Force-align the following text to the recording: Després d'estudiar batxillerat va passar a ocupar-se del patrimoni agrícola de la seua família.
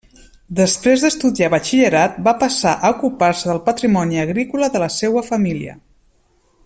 Després 0.59 1.03
d'estudiar 1.03 1.49
batxillerat 1.53 2.17
va 2.29 2.33
passar 2.45 2.73
a 2.75 2.91
ocupar-se 2.95 3.51
del 3.51 3.61
patrimoni 3.69 4.21
agrícola 4.23 4.71
de 4.77 4.83
la 4.87 4.89
seua 4.97 5.25
família. 5.33 5.79